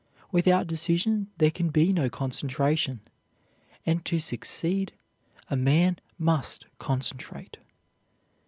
Without 0.31 0.65
decision 0.65 1.27
there 1.37 1.51
can 1.51 1.69
be 1.69 1.93
no 1.93 2.09
concentration; 2.09 3.01
and, 3.85 4.03
to 4.03 4.17
succeed, 4.17 4.93
a 5.47 5.55
man 5.55 5.97
must 6.17 6.65
concentrate. 6.79 7.57